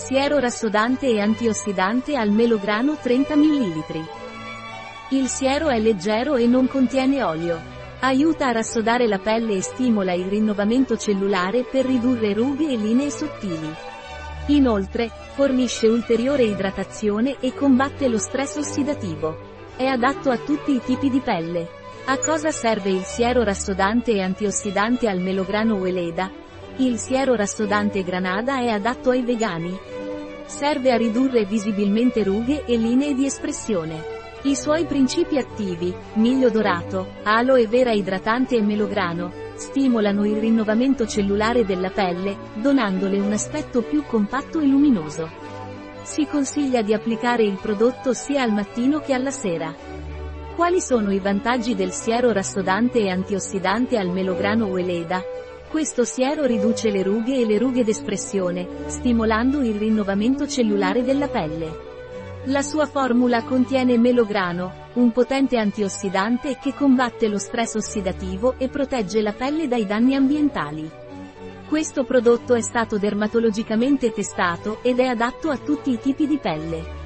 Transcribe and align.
Siero 0.00 0.38
rassodante 0.38 1.08
e 1.08 1.20
antiossidante 1.20 2.16
al 2.16 2.30
melograno 2.30 2.96
30 2.96 3.36
ml. 3.36 4.08
Il 5.10 5.28
siero 5.28 5.68
è 5.68 5.78
leggero 5.78 6.36
e 6.36 6.46
non 6.46 6.66
contiene 6.68 7.22
olio. 7.22 7.60
Aiuta 8.00 8.46
a 8.46 8.52
rassodare 8.52 9.06
la 9.06 9.18
pelle 9.18 9.56
e 9.56 9.60
stimola 9.60 10.14
il 10.14 10.24
rinnovamento 10.24 10.96
cellulare 10.96 11.64
per 11.64 11.84
ridurre 11.84 12.32
rughe 12.32 12.72
e 12.72 12.76
linee 12.76 13.10
sottili. 13.10 13.72
Inoltre, 14.46 15.10
fornisce 15.34 15.86
ulteriore 15.86 16.44
idratazione 16.44 17.36
e 17.38 17.52
combatte 17.54 18.08
lo 18.08 18.18
stress 18.18 18.56
ossidativo. 18.56 19.36
È 19.76 19.84
adatto 19.84 20.30
a 20.30 20.38
tutti 20.38 20.72
i 20.72 20.80
tipi 20.82 21.10
di 21.10 21.20
pelle. 21.20 21.68
A 22.06 22.16
cosa 22.18 22.50
serve 22.50 22.88
il 22.88 23.02
siero 23.02 23.44
rassodante 23.44 24.12
e 24.12 24.22
antiossidante 24.22 25.08
al 25.08 25.20
melograno 25.20 25.74
Weleda? 25.74 26.48
Il 26.80 26.96
siero 26.96 27.34
rassodante 27.34 28.02
Granada 28.02 28.60
è 28.60 28.68
adatto 28.68 29.10
ai 29.10 29.20
vegani. 29.20 29.78
Serve 30.46 30.90
a 30.90 30.96
ridurre 30.96 31.44
visibilmente 31.44 32.24
rughe 32.24 32.64
e 32.64 32.74
linee 32.78 33.12
di 33.12 33.26
espressione. 33.26 34.02
I 34.44 34.56
suoi 34.56 34.86
principi 34.86 35.36
attivi, 35.36 35.94
miglio 36.14 36.48
dorato, 36.48 37.16
aloe 37.24 37.66
vera 37.66 37.92
idratante 37.92 38.56
e 38.56 38.62
melograno, 38.62 39.30
stimolano 39.56 40.24
il 40.24 40.38
rinnovamento 40.38 41.06
cellulare 41.06 41.66
della 41.66 41.90
pelle, 41.90 42.38
donandole 42.54 43.20
un 43.20 43.32
aspetto 43.32 43.82
più 43.82 44.02
compatto 44.06 44.58
e 44.58 44.64
luminoso. 44.64 45.28
Si 46.00 46.26
consiglia 46.26 46.80
di 46.80 46.94
applicare 46.94 47.42
il 47.42 47.58
prodotto 47.60 48.14
sia 48.14 48.40
al 48.40 48.52
mattino 48.52 49.00
che 49.00 49.12
alla 49.12 49.30
sera. 49.30 49.74
Quali 50.56 50.80
sono 50.80 51.12
i 51.12 51.18
vantaggi 51.18 51.74
del 51.74 51.92
siero 51.92 52.32
rassodante 52.32 53.00
e 53.00 53.10
antiossidante 53.10 53.98
al 53.98 54.08
melograno 54.08 54.64
Weleda? 54.68 55.22
Questo 55.70 56.02
siero 56.02 56.46
riduce 56.46 56.90
le 56.90 57.04
rughe 57.04 57.38
e 57.38 57.46
le 57.46 57.56
rughe 57.56 57.84
d'espressione, 57.84 58.66
stimolando 58.86 59.62
il 59.62 59.76
rinnovamento 59.76 60.48
cellulare 60.48 61.04
della 61.04 61.28
pelle. 61.28 61.88
La 62.46 62.60
sua 62.60 62.86
formula 62.86 63.44
contiene 63.44 63.96
melograno, 63.96 64.88
un 64.94 65.12
potente 65.12 65.58
antiossidante 65.58 66.58
che 66.60 66.74
combatte 66.74 67.28
lo 67.28 67.38
stress 67.38 67.76
ossidativo 67.76 68.56
e 68.58 68.68
protegge 68.68 69.22
la 69.22 69.32
pelle 69.32 69.68
dai 69.68 69.86
danni 69.86 70.16
ambientali. 70.16 70.90
Questo 71.68 72.02
prodotto 72.02 72.54
è 72.54 72.62
stato 72.62 72.98
dermatologicamente 72.98 74.10
testato 74.10 74.82
ed 74.82 74.98
è 74.98 75.04
adatto 75.04 75.50
a 75.50 75.56
tutti 75.56 75.92
i 75.92 76.00
tipi 76.00 76.26
di 76.26 76.38
pelle. 76.38 76.98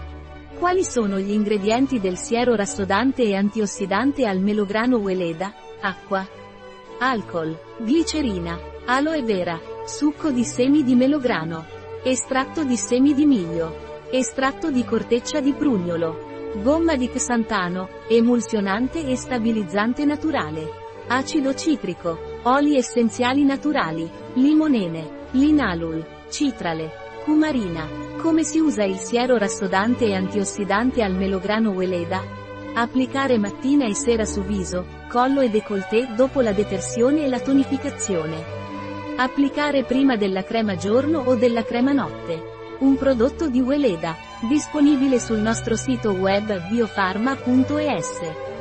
Quali 0.58 0.84
sono 0.84 1.18
gli 1.18 1.32
ingredienti 1.32 2.00
del 2.00 2.16
siero 2.16 2.54
rassodante 2.54 3.24
e 3.24 3.34
antiossidante 3.34 4.24
al 4.24 4.38
melograno 4.38 4.96
Weleda? 4.96 5.52
Acqua, 5.82 6.26
alcol, 6.98 7.58
glicerina, 7.78 8.58
aloe 8.86 9.22
vera, 9.22 9.60
succo 9.84 10.30
di 10.30 10.44
semi 10.44 10.82
di 10.82 10.94
melograno, 10.94 11.64
estratto 12.02 12.64
di 12.64 12.76
semi 12.76 13.14
di 13.14 13.26
miglio, 13.26 14.02
estratto 14.10 14.70
di 14.70 14.84
corteccia 14.84 15.40
di 15.40 15.52
prugnolo, 15.52 16.52
gomma 16.62 16.96
di 16.96 17.08
xantano, 17.08 17.88
emulsionante 18.08 19.06
e 19.06 19.16
stabilizzante 19.16 20.04
naturale, 20.04 20.68
acido 21.08 21.54
citrico, 21.54 22.18
oli 22.42 22.76
essenziali 22.76 23.44
naturali, 23.44 24.08
limonene, 24.34 25.28
linalul, 25.32 26.04
citrale, 26.28 26.92
cumarina. 27.24 27.88
Come 28.18 28.44
si 28.44 28.58
usa 28.58 28.84
il 28.84 28.96
siero 28.96 29.36
rassodante 29.36 30.06
e 30.06 30.14
antiossidante 30.14 31.02
al 31.02 31.14
melograno 31.14 31.70
Weleda? 31.70 32.43
Applicare 32.76 33.38
mattina 33.38 33.86
e 33.86 33.94
sera 33.94 34.24
su 34.24 34.42
viso, 34.42 34.84
collo 35.08 35.40
e 35.40 35.48
décolleté 35.48 36.08
dopo 36.16 36.40
la 36.40 36.52
detersione 36.52 37.22
e 37.22 37.28
la 37.28 37.38
tonificazione. 37.38 38.42
Applicare 39.16 39.84
prima 39.84 40.16
della 40.16 40.42
crema 40.42 40.74
giorno 40.74 41.20
o 41.20 41.36
della 41.36 41.62
crema 41.62 41.92
notte. 41.92 42.76
Un 42.80 42.96
prodotto 42.96 43.48
di 43.48 43.60
Weleda, 43.60 44.16
disponibile 44.48 45.20
sul 45.20 45.38
nostro 45.38 45.76
sito 45.76 46.10
web 46.14 46.68
biofarma.es. 46.68 48.53